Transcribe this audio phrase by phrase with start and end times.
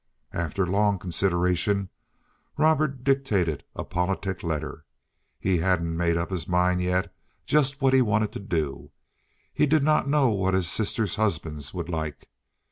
[0.33, 1.89] After long consideration,
[2.57, 4.83] Robert dictated a politic letter.
[5.39, 7.13] He hadn't made up his mind yet
[7.45, 8.89] just what he wanted to do.
[9.53, 12.31] He did not know what his sisters' husbands would like.